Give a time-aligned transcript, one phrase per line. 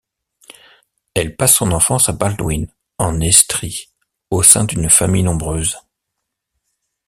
[1.13, 2.65] Elle passe son enfance à Baldwin,
[2.97, 3.91] en Estrie,
[4.31, 5.77] au sein d'une famille nombreuse.